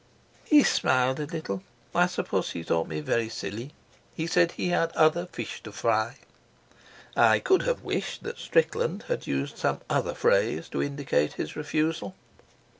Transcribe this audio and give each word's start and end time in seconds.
"He 0.45 0.63
smiled 0.63 1.19
a 1.19 1.27
little. 1.27 1.61
I 1.93 2.07
suppose 2.07 2.49
he 2.53 2.63
thought 2.63 2.87
me 2.87 3.01
very 3.01 3.29
silly. 3.29 3.71
He 4.15 4.25
said 4.25 4.53
he 4.53 4.69
had 4.69 4.91
other 4.93 5.27
fish 5.27 5.61
to 5.61 5.71
fry." 5.71 6.15
I 7.15 7.37
could 7.37 7.61
have 7.61 7.83
wished 7.83 8.23
that 8.23 8.39
Strickland 8.39 9.03
had 9.09 9.27
used 9.27 9.59
some 9.59 9.81
other 9.91 10.15
phrase 10.15 10.67
to 10.69 10.81
indicate 10.81 11.33
his 11.33 11.55
refusal. 11.55 12.15